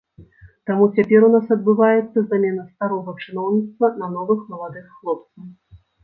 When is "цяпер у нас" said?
0.99-1.49